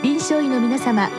[0.00, 1.10] 臨床医の皆様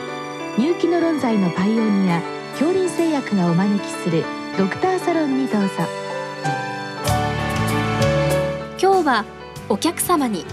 [0.56, 4.24] 入気の論剤のパイオニア恐林製薬がお招きする
[4.56, 5.68] ドクターサロンにどうぞ。
[8.80, 9.24] 今日は
[9.68, 10.46] お客様に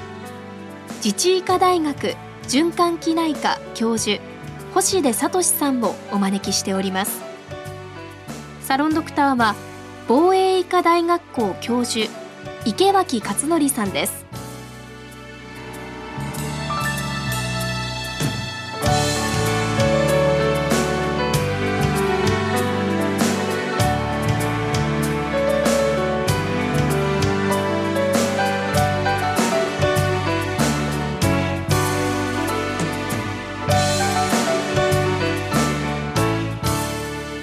[0.97, 4.21] 自治医科大学循環器内科教授
[4.73, 7.21] 星出聡さんをお招きしております。
[8.61, 9.55] サロンドクターは
[10.09, 12.11] 防衛医科大学校教授
[12.65, 14.26] 池脇勝則さんです。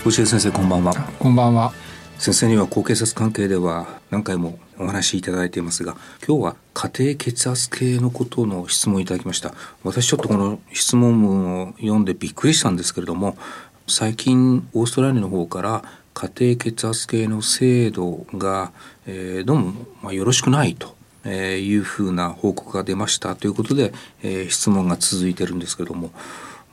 [0.04, 0.92] 星江先生こんばんは。
[1.18, 1.72] こんばんは。
[2.18, 5.96] 先生には高血圧関係では何回もお話しいただいていますが
[6.28, 9.54] 今日は家庭血圧計のことの質問をいただきました。
[9.82, 13.38] 私ちょっとこの質問文を読んでびっくりしたんですけれども
[13.86, 15.82] 最近オーストラリアの方から
[16.12, 18.72] 家庭血圧計の制度が、
[19.06, 20.94] えー、どうも、まあ、よろしくないと
[21.24, 26.10] えいうふうな報告が出ましたということで、えー、質問が続いてるんですけれども。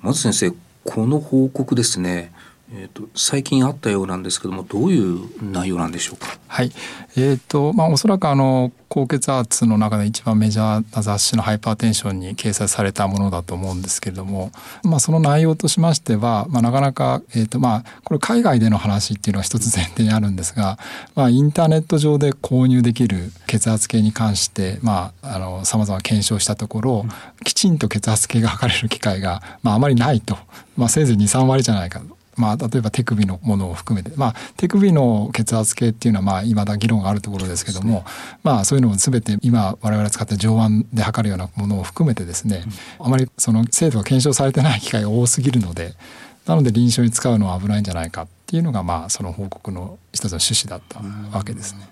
[0.01, 2.33] まず先生この報告ですね
[2.73, 6.37] えーと、最近あったようなんですけどもどういう内容なんでしょうか？
[6.47, 6.71] はい、
[7.17, 14.51] えーとまあ、おそらくあの高血圧の中で一番メジャーな雑誌のハイパーテンションに掲載されたものだと思うんですけれども、
[14.83, 20.77] まあ、その内容としましては、まあ、なかなか、えーとまあ、これ海外での話っていうのは一つ前提にあるんですが、
[21.15, 25.13] まあ、インターネット上で購入できる血圧計に関してさ
[25.77, 27.05] まざ、ま検証したところ、
[27.43, 30.37] きちんと血圧計が測れる機会が、まあ、あまりないと、
[30.77, 32.20] まあ、せいぜい23割じゃないかと。
[32.41, 38.03] まあ、例えば手首のものを含めて、まあ、手首の血圧計っていうのはまあ未だ議論があるところですけども、ね、
[38.41, 42.63] まあ、そういうのを全て今我々使って上腕で測るようなものを含めてですね、
[42.99, 45.93] うん、あまりその精度が検証されてない機会が多すぎるので
[46.47, 50.99] なので臨床に使うのは危ないんじゃないかっていうのがまあその報告の一つの趣旨だった
[51.37, 51.87] わけですね。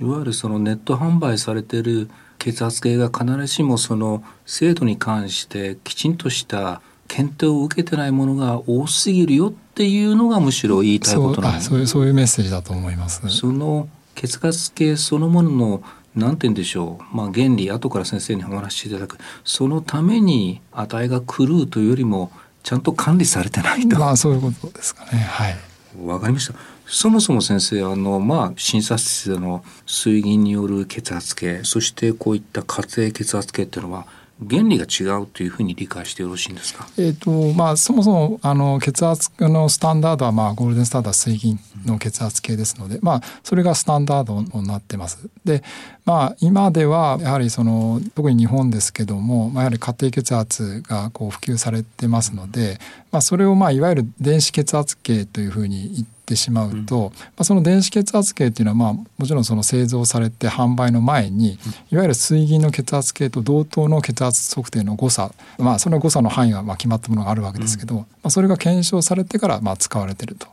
[0.00, 2.08] いわゆるそのネット販売されてる
[2.38, 6.80] 血圧計が必ずしもその精度に関してきちんとした
[7.12, 13.28] 検定を受けてないものが多すぎるよっていうのがむしろ言いたいことなんですそういうそういうメッセージだと思います。
[13.28, 15.82] その血圧計そのものの
[16.14, 23.98] 何て言うんでしょう、まあ、原理後から先生にお話しいただくそのために値が狂うというよりもちゃんと管理されてないと。
[23.98, 25.18] まあそういうことですかね。
[25.18, 25.56] はい。
[26.02, 26.54] わかりました。
[26.86, 34.06] そもそも先生あのまあ診察室での水銀による血圧計そしてこういった家庭血圧計っていうのは
[34.48, 36.86] 原理が違うというふうに理解してよろしいんですか？
[36.98, 45.28] えっ、とまあそもそもあの血圧のスタンダードはまあゴールデンスタンダード水銀の血圧計ですので、まあそれがスタンダードになってます。
[45.44, 45.62] で
[46.04, 52.78] まあ今ではやはりその特に日本ですけども、まあ、やはり家庭血圧がこう普及されてますので、
[53.12, 61.58] まあそれをまあいわゆる電子血圧計というふうに言ってしまうと、うん、まあ、その電子血圧計っていうのは、まあ、もちろんその製造されて販売の前に、
[61.90, 70.48] いわゆる水銀の血圧計と同等の血圧測定の誤差、まあ、その誤差の範囲はまあ決まったものがあるわけですけど、うん、まあ、それが検証されてからまあ使われてると。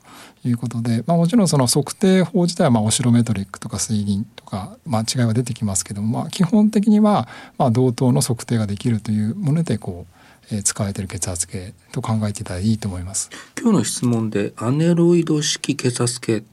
[0.46, 7.28] いうことで、まあ、もちろんその測定法自体はまあオシロメトリックとか水銀とか、まあ、違いは出てきますけども、まあ、基本的には
[7.58, 13.30] まあ同等の測定ができるというものでこうえ使われている血圧計と考えていただいていいと思います。
[13.60, 16.44] 今日の質問でアネロイド式血圧計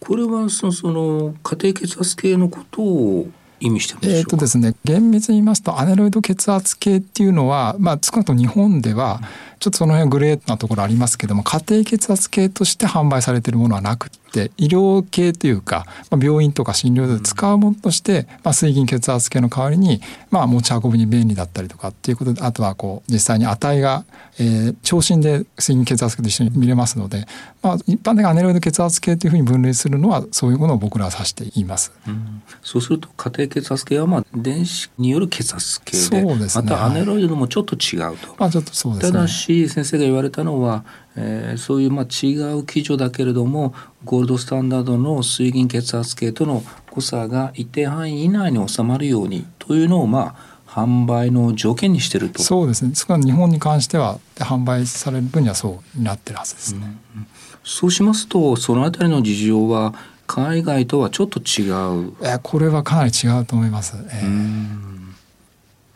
[0.00, 3.28] これはそのその家庭血圧計のことを
[3.60, 4.18] 意味してるんでしょうか？
[4.20, 20.00] えっ、とですね厳密に言いますとアネロイド血圧計っていうのはまあ少なくとも日本では、うんちょっとその辺グレーなところありますけども家庭血圧計として販売されているものはなくって医療系というか、まあ、病院とか診療所で使うものとして、まあ、水銀血圧計の代わりに、
[20.32, 24.04] まあ、持ち運びに便利だったりとかっていうことであとはこう実際に値が、
[24.40, 27.26] えー、聴診で水銀血圧計と一緒に見れますので、
[27.62, 31.92] まあ、一般的にアネロイド血圧計というふうに分類するのはそういうものを僕らは指しています。
[32.08, 38.34] うん、そうすると家庭血圧計はまあ電子による血圧計でそうです、ね、またアネロイドのもちょっと違うと。
[38.38, 40.84] まあ、ちょっとそうですね、ただし先生が言われたのは、
[41.16, 52.42] えー、そういうまあ違う基準だけれどもゴールドスタンダードの水銀血圧計との誤差が一定範囲以内に収まるようにというのをまあ販売の条件にしてると。
[52.42, 52.94] そうですね。
[52.94, 57.26] 少な日本に関しては販売される分にはそうなってるはずですね、うん、
[57.62, 59.94] そうしますとそのあたりの事情は
[60.26, 61.68] 海外とはちょっと違
[62.08, 62.14] う。
[62.22, 65.01] えこれはかなり違うと思います、えー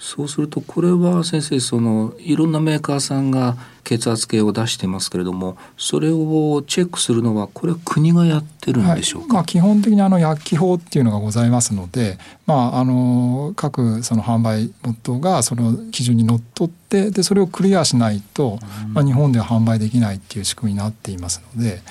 [0.06, 18.60] そうするとこれは先生そのいろんなメーカーさんが血圧計を出してますけれどもそれをチェックするのはこれは国がやってるんでしょうか、はい、まあ、基本的にあの薬機法っていうのがございますので、まあ、あの各その販売元がその基準にのっとってでそれをクリアしないと、
[18.92, 21.82] まあ、日本では販売できないっていう仕組みになっていますので、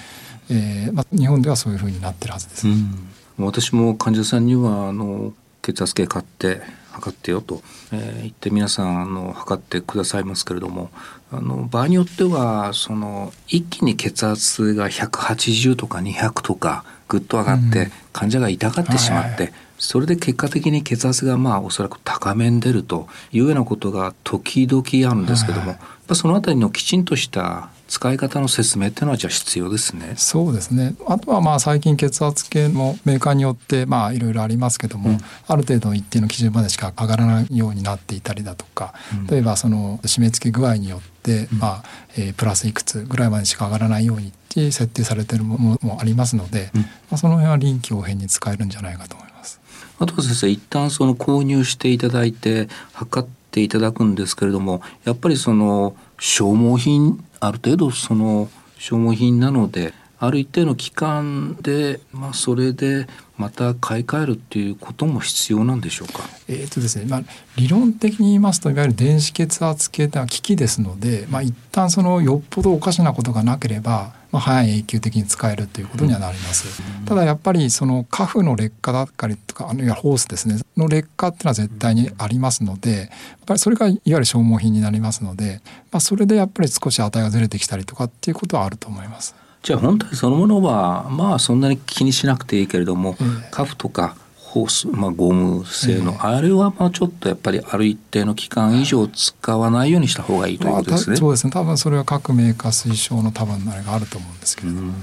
[0.49, 2.65] えーまあ、日本ではそういうふうになってるはずです。
[2.65, 3.09] うん。
[3.39, 6.61] 私も患者さんにはあの血圧計買って
[6.95, 7.61] 測ってよと、
[7.91, 10.89] えー、言って皆さんあの測ってくださいますけれども
[11.31, 25.77] あの場合によってはその一気に血圧が180とか200とかぐっと上がって、患者が痛がってしまって、それで結果的に血圧がまあおそらく高めに出るというようなことが時々あるんですけども、やっ
[26.07, 30.15] ぱそのあたりのきちんとした使い方の説明っていうのはじゃあ必要ですね。
[30.17, 30.95] そうですね。
[31.07, 41.83] あとはまあ最近血圧計のメーカーによってまあいろいろありますけども、うん、ある程度一定の基準までしか上がらないようになっていたりだとか、うん、例えばその締め付け具合によって、うん、まあ、
[42.17, 44.33] えー、プラスいくつぐらいまでしか上がらないように
[44.73, 46.81] 設定されているものもありますので、ま
[47.11, 49.61] あ、その辺は臨機応変に使えるんじゃないかと思います。
[49.99, 63.05] あとは先生一旦その購入していただいて測っていただくんですけれどもやっぱりその消耗品ある程度その消耗品なのである一定の期間で、まあ、それで
[63.37, 66.23] また買い替えるっていうことも必要なんでしょうか？
[66.47, 67.21] えっ、とですね、まあ、
[67.57, 76.83] 理論的に言いますといわゆる電子血圧計というのは機器ですので、まあ、一旦そのよっぽどおかしなことがなければまあ、早い永久的に使えるということにはなります。
[77.05, 83.07] ただやっぱりそのカフの劣化だったりとかあるいはホースですねの劣化っていうのは絶対にありますのでやっ
[83.45, 89.35] ぱりそれがいわゆる消耗品になりますので、まあ、それでやっぱり少し値がずれてきたりとかっていうことはあると思います。
[89.63, 94.17] じゃあ本体そのものはまあそんなに気にしなくていいけれども、えー、カフとか
[94.55, 101.11] ホース、まあ、ゴム製の、えー、あれはまあちょっとやっぱりある一定の期間以上使わないようにした方がいいということですね。
[101.11, 104.93] まあ、そうですね多分それは各メーカー推奨の多分あれがあると思うんですけれども。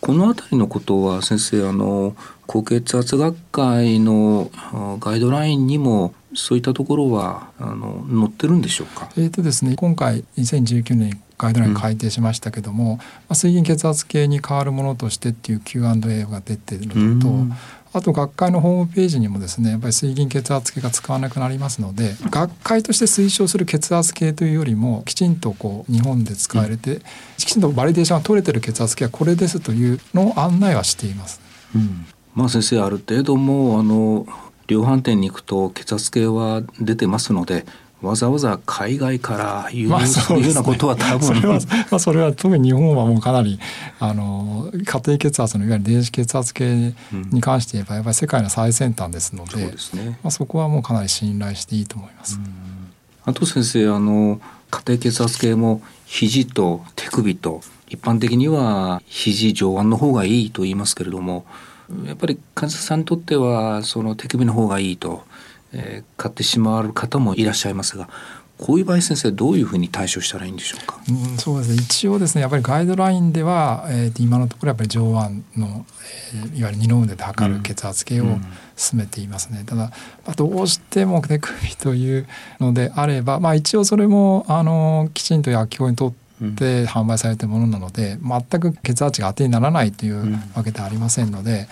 [0.00, 2.14] この辺りのことは先生あの
[2.46, 4.52] 高血圧学会の
[5.00, 9.10] ガイドラインにもそういったところはあの載ってるんでしょうか？
[9.16, 17.52] えっ、とですね今回2019年ガイドライン改定しましたけども、うん、まあ、水銀血圧計に代わるものとしてっていう Q&A が出てるのと、うん
[17.94, 27.02] あと学会のホームページにもですねやっぱり水銀血圧計が使わなくなりますので学会として推奨する血圧計というよりもきちんとこう日本で使われて、うん、
[27.36, 31.40] きちんとバリデーションが取れてる血圧計はこれですというのを案内はしています。
[31.74, 34.26] うん、まあ先生ある程度もあの
[34.66, 37.66] 量販店に行くと血圧計は出てますので
[38.02, 41.60] わざわざ海外から輸入するようなことは多分、それは、
[41.90, 43.60] まあ、それは特に日本はもうかなり
[44.00, 46.94] あの家庭血圧のいわゆる電子血圧計
[47.30, 50.18] に関して言えばやっぱり世界の最先端ですので,、そうですね。
[50.22, 52.40] まあ、そこはもうかなり信頼していいと思います。
[53.24, 54.40] あと先生あの
[54.70, 61.44] 家庭血圧計も肘と手首と一般的には肘上腕の方がいいと言いますけれども
[62.06, 65.24] やっぱり患者さんにとってはその手首の方がいいと
[65.72, 68.08] えー、買ってしまう方もいらっしゃいますが
[68.58, 71.76] こういう場合先生どういうふうに対処したらいいんでしょうか、うん、そうですね。
[71.82, 75.84] 一応ですねやっぱりガイドラインでは、えー、今のところやっぱり上腕の、
[76.34, 78.26] えー、いわゆる二の腕で測る血圧計を
[78.76, 79.90] 進めていますね、うん、ただ、
[80.24, 82.28] まあ、どうしても手首という
[82.60, 91.68] のであれば、まあ、一応それもあのきちんと薬機法にとってで販売されているものなので全く血圧値が当てにならないというわけではありませんので、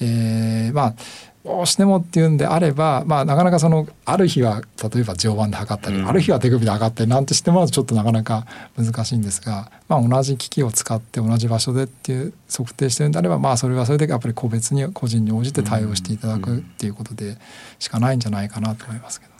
[0.00, 0.94] えー、まあ
[1.44, 17.36] どうしてもっていうんであれば、まあ、なかなかそのある日は例えば上腕で測ったり、うん、ある日は手首で測ったりなんてしてもちょっとなかなか難しいんですが、まあ、同じ機器を使って同じ場所でっていう測定してるんであれば、まあ、それはそれでやっぱり個別に個人に応じて対応していただくっていうことで
[17.80, 19.31] しかないんじゃないかなと思いますけど。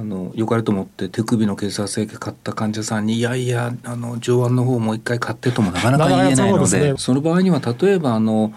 [0.00, 8.52] あの良かれと思って手首の血圧計買った患者さんにいやいやあの上腕の方もう一回買ってともなかなか言えないのでその場合には例えばあの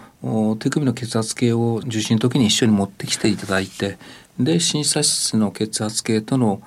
[0.58, 3.98] 手首の血圧計を受診の時に一緒に持ってきていただいて
[4.40, 6.62] で診察室の血圧計との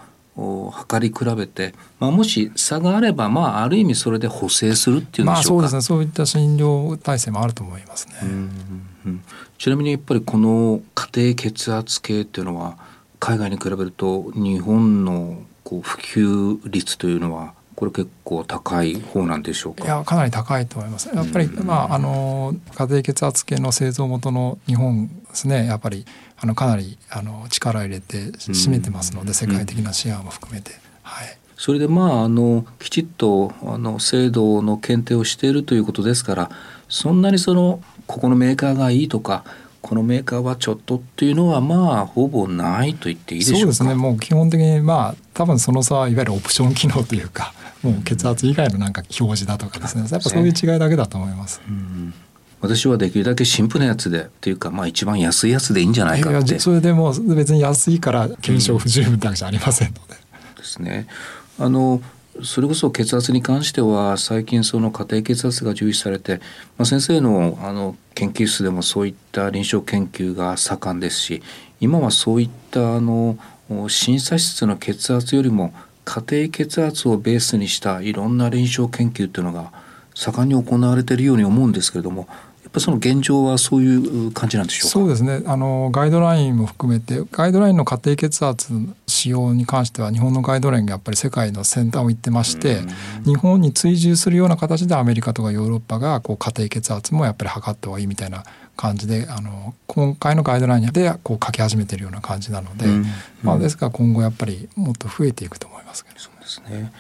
[0.72, 5.82] 測り比べて、まあ、もし差があれば、まあ、ある意味それで補正するっていうんでしょうか、まあ、そうですね。
[5.82, 8.14] そういった診療体制もあると思いますね。
[8.22, 8.52] うん
[9.08, 9.24] うん、
[9.58, 12.78] ちなみにやっぱりこの家庭血圧計っていうのは
[13.20, 19.86] 海外に比べると日本のこう普及率というのはこれ結構高い方なんでしょうか？
[19.86, 21.10] いやかなり高いと思います。
[21.14, 25.68] やっぱり、まああの家庭血圧計の製造元の日本ですね。
[25.68, 26.06] やっぱり
[26.40, 30.72] あのかなりあの力入れて占めてますので、世界的なシェアも含めて。
[31.04, 31.38] はい。
[31.56, 36.52] それでまああのきちっとあの制度の検定をしているということですから、
[36.90, 39.44] そんなにそのここのメーカーがいいとか
[39.88, 51.62] このメーカーはちょっとっていうのはまあほぼないと言っていいでしょうかそうですねもう基本的にまあ多分その差はいわゆるオプション機能というか もう血圧以外のなんか表示だとかですねやっぱそういう違いだけだと思います。
[51.66, 52.14] うん
[52.60, 60.16] 私はできるだけシンプルなやつでっていうかまあ一番安いやつでいいんじゃないかっていやそれでも別に安いから検証不十分だけじゃありませんので。
[60.58, 61.06] ですね。
[61.60, 62.02] あの
[62.44, 66.40] それこそ血圧に関しては最近その家庭血圧が重視されて、
[66.78, 71.44] まあ、先生のあの研究室でもそういった臨床研究が盛んですし
[71.80, 73.38] 今はそういったあの
[73.90, 75.74] 審査室の血圧よりも
[76.06, 79.72] 家庭血圧をベースにしたいろんな臨床研究っていうのが
[80.16, 82.28] 盛んに行われているように思うんですけれども
[82.64, 85.42] やっぱその現状はそういう感じなんでしょうそうですね。
[85.46, 88.74] あのガイドラインも含めてガイドラインの家庭血圧
[89.18, 92.82] 使用に関しては日本のガイドラインがやっぱり世界の先端を行ってまして、
[93.26, 98.44] 日本に追従するような形でアメリカとかヨーロッパがこう家庭血圧もやっぱり測った方がいいみたいな
[98.76, 102.92] 感じであの今回のガイドラインでこう書き始めてるような感じなので、うん。
[102.94, 103.06] うん、
[103.42, 106.20] まあ、ですから今後やっぱりもっと増えていくと思いますけど。
[106.20, 106.94] そうですね。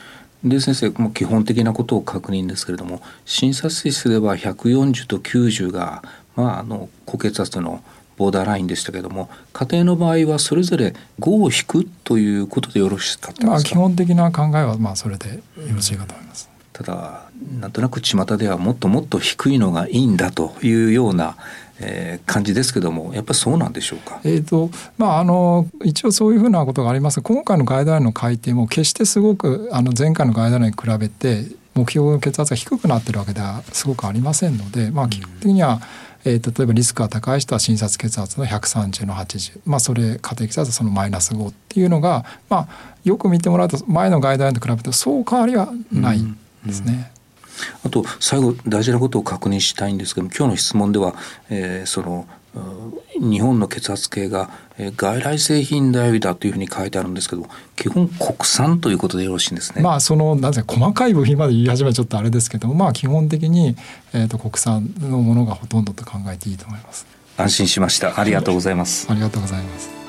[0.43, 6.03] で先生も基本的なことを確認ですけれども診察室では140と90が、
[6.35, 7.83] まあ、あの高血圧の
[8.17, 15.41] ボーダーラインでしたけれども家庭の場合はそれぞれ5を引くということでよろしかったですか、まあ、基本的な考えはまあそれでよ
[15.73, 16.49] ろしいかと思います。
[16.73, 17.23] ただ
[17.59, 21.37] なんとなく巷ではもっともっと低いのがいいんだというような
[21.79, 24.19] えー、感じですけどもやっぱりそうなんでしょうか？
[24.23, 31.45] えーとまあ、あの一応そういうふうなことがあります今回のガイドラインの改定も決してすごくあの前回のガイドラインに比べて
[31.75, 35.79] 目標の血圧が低くなってるわけではすごくありませんので、まあ、基本的には、
[36.25, 42.67] えー、例えばリスクが高い人は診察血圧の130の80、まあ、それ家庭血圧はそのマイナス5っていうのが、まあ、
[43.03, 46.19] よく見てもらうと前のガイドラインと比べてそう変わりはない
[46.65, 46.93] ですね。
[46.93, 47.16] うんうん
[47.83, 51.15] あと最後大事なことを確認したいんですけども今日の質問では、
[51.49, 52.27] えー、その
[53.19, 54.49] 日本の血圧計が
[54.95, 59.81] 外来製品頼りだというふうに書いてあるんですけど基本国産ということでよろしいんですね。
[59.81, 63.75] まあそのなぜ細かい部品まで言い始めちょっとあれですけどもまあ基本的に、
[64.13, 67.05] えーと、国産のものがほとんどと考えていいと思います。
[67.37, 68.19] 安心しました。
[68.19, 69.07] ありがとうございます。
[69.09, 70.06] ありがとうございます。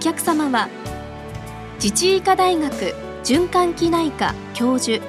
[0.00, 0.68] 客様は
[1.74, 5.04] 自治医科大学循環器内科教授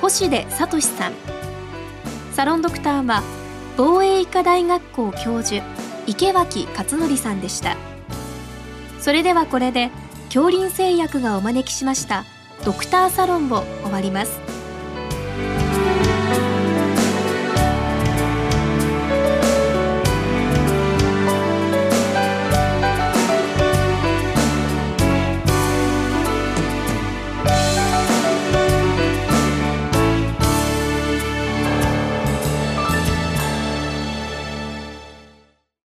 [0.00, 1.12] 星出聡さん。
[2.32, 3.22] サロンドクターは
[3.76, 5.62] 防衛医科大学校教授
[6.06, 7.76] 池脇勝則さんでした。
[8.98, 9.90] それではこれで
[10.26, 12.24] 恐林製薬がお招きしました
[12.64, 14.40] ドクターサロンを終わります。